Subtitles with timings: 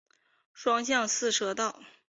[0.51, 1.79] 双向四车道。